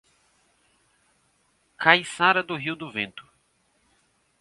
Caiçara 1.77 2.41
do 2.41 2.55
Rio 2.57 2.75
do 2.75 2.91
Vento 2.91 3.23